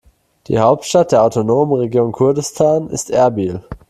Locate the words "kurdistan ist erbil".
2.11-3.61